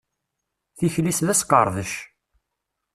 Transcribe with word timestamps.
Tikli-s 0.77 1.19
d 1.25 1.27
asqeṛdec. 1.33 1.93